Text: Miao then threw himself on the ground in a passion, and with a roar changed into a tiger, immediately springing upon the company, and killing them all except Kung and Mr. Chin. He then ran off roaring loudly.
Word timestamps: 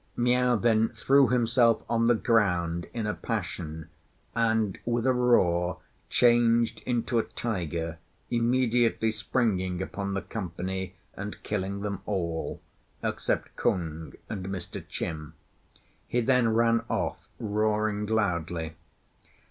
Miao 0.15 0.55
then 0.55 0.89
threw 0.89 1.27
himself 1.27 1.83
on 1.87 2.07
the 2.07 2.15
ground 2.15 2.87
in 2.91 3.05
a 3.05 3.13
passion, 3.13 3.87
and 4.33 4.79
with 4.83 5.05
a 5.05 5.13
roar 5.13 5.77
changed 6.09 6.81
into 6.87 7.19
a 7.19 7.23
tiger, 7.23 7.99
immediately 8.31 9.11
springing 9.11 9.79
upon 9.79 10.15
the 10.15 10.23
company, 10.23 10.95
and 11.13 11.43
killing 11.43 11.81
them 11.81 12.01
all 12.07 12.59
except 13.03 13.55
Kung 13.55 14.13
and 14.27 14.47
Mr. 14.47 14.83
Chin. 14.87 15.33
He 16.07 16.19
then 16.19 16.49
ran 16.51 16.81
off 16.89 17.27
roaring 17.37 18.07
loudly. 18.07 18.73